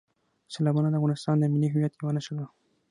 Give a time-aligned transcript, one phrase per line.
[0.53, 2.45] سیلابونه د افغانستان د ملي هویت یوه نښه ده.